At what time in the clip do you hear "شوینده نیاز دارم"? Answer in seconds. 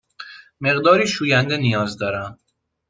1.07-2.39